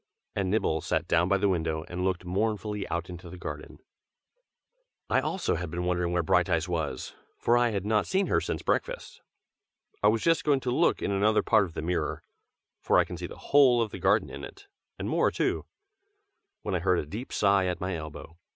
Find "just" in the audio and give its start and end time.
10.23-10.43